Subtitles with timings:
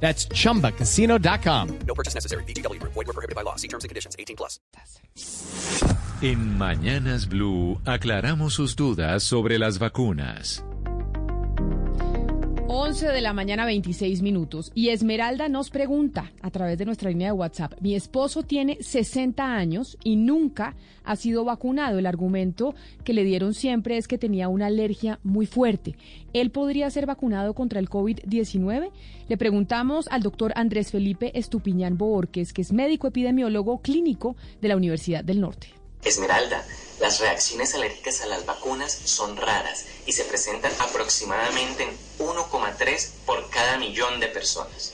[0.00, 1.78] That's chumbacasino.com.
[1.86, 2.44] No purchase necessary.
[2.44, 2.80] BGW.
[2.82, 3.56] Void were prohibited by law.
[3.56, 4.14] See terms and conditions.
[4.18, 4.60] 18 plus.
[6.22, 10.64] En Mañanas Blue aclaramos sus dudas sobre las vacunas.
[12.68, 17.28] 11 de la mañana 26 minutos y Esmeralda nos pregunta a través de nuestra línea
[17.28, 20.74] de WhatsApp, mi esposo tiene 60 años y nunca
[21.04, 21.98] ha sido vacunado.
[21.98, 22.74] El argumento
[23.04, 25.96] que le dieron siempre es que tenía una alergia muy fuerte.
[26.32, 28.90] ¿Él podría ser vacunado contra el COVID-19?
[29.28, 34.76] Le preguntamos al doctor Andrés Felipe Estupiñán Boorques, que es médico epidemiólogo clínico de la
[34.76, 35.68] Universidad del Norte.
[36.04, 36.64] Esmeralda,
[36.98, 43.50] las reacciones alérgicas a las vacunas son raras y se presentan aproximadamente en 1,3 por
[43.50, 44.92] cada millón de personas.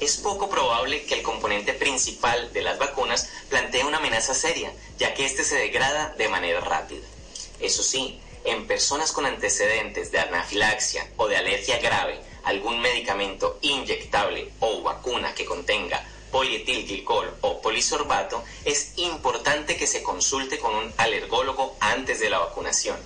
[0.00, 5.14] Es poco probable que el componente principal de las vacunas plantee una amenaza seria, ya
[5.14, 7.06] que éste se degrada de manera rápida.
[7.60, 14.50] Eso sí, en personas con antecedentes de anafilaxia o de alergia grave, algún medicamento inyectable
[14.60, 21.76] o vacuna que contenga polietilglicol o polisorbato, es importante que se consulte con un alergólogo
[21.78, 22.96] antes de la vacunación.